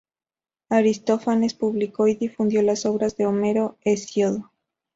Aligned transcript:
Aristófanes 0.69 1.53
publicó 1.53 2.07
y 2.07 2.15
difundió 2.15 2.63
las 2.63 2.87
obras 2.87 3.17
de 3.17 3.27
Homero, 3.27 3.77
Hesíodo. 3.85 4.51